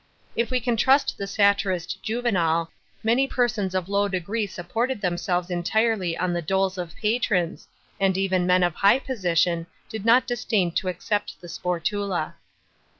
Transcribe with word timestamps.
If 0.35 0.49
we 0.49 0.59
can 0.59 0.77
trusr, 0.77 1.15
the 1.15 1.27
satirist 1.27 2.01
Juvenal, 2.01 2.71
many 3.03 3.27
persons 3.27 3.75
of 3.75 3.87
low 3.87 4.07
decree 4.07 4.47
supported 4.47 4.99
themselves 4.99 5.51
entirely 5.51 6.17
on 6.17 6.33
the 6.33 6.41
doles 6.41 6.79
of 6.79 6.95
patrons, 6.95 7.67
and 7.99 8.17
even 8.17 8.47
men 8.47 8.63
of 8.63 8.73
hign 8.73 9.01
position 9.01 9.67
did 9.89 10.03
not 10.03 10.25
disdain 10.25 10.71
to 10.71 10.87
accept 10.87 11.39
the 11.39 11.45
sportula. 11.47 12.33